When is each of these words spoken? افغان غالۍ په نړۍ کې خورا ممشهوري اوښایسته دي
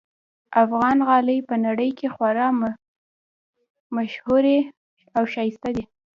افغان 0.63 0.97
غالۍ 1.07 1.39
په 1.49 1.55
نړۍ 1.65 1.89
کې 1.97 2.07
خورا 2.13 2.47
ممشهوري 3.91 4.57
اوښایسته 5.17 5.69
دي 5.75 5.83